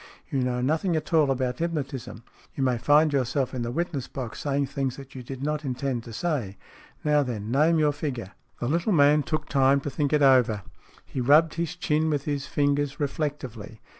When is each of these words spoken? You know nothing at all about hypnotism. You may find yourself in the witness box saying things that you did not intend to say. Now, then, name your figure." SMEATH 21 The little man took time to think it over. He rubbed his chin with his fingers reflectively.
You 0.31 0.39
know 0.41 0.61
nothing 0.61 0.95
at 0.95 1.13
all 1.13 1.29
about 1.29 1.59
hypnotism. 1.59 2.23
You 2.55 2.63
may 2.63 2.79
find 2.79 3.13
yourself 3.13 3.53
in 3.53 3.61
the 3.61 3.69
witness 3.71 4.07
box 4.07 4.39
saying 4.39 4.65
things 4.65 4.97
that 4.97 5.13
you 5.13 5.21
did 5.21 5.43
not 5.43 5.63
intend 5.63 6.03
to 6.05 6.11
say. 6.11 6.57
Now, 7.03 7.21
then, 7.21 7.51
name 7.51 7.77
your 7.77 7.91
figure." 7.91 8.23
SMEATH 8.23 8.57
21 8.61 8.71
The 8.71 8.75
little 8.77 8.93
man 8.93 9.21
took 9.21 9.47
time 9.47 9.79
to 9.81 9.91
think 9.91 10.11
it 10.11 10.23
over. 10.23 10.63
He 11.05 11.21
rubbed 11.21 11.53
his 11.53 11.75
chin 11.75 12.09
with 12.09 12.25
his 12.25 12.47
fingers 12.47 12.99
reflectively. 12.99 13.79